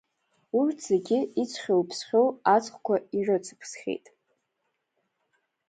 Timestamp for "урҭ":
0.59-0.77